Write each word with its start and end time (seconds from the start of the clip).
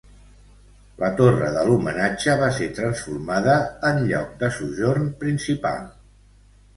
La 1.01 1.09
torre 1.17 1.49
de 1.57 1.65
l'homenatge 1.67 2.37
va 2.39 2.47
ser 2.59 2.69
transformada 2.79 3.57
en 3.91 4.01
lloc 4.13 4.31
de 4.39 4.49
sojorn 4.57 5.05
principal. 5.21 5.85